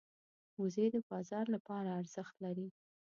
وزې 0.61 0.85
د 0.95 0.97
بازار 1.09 1.45
لپاره 1.55 1.89
ارزښت 1.99 2.35
لري 2.45 2.67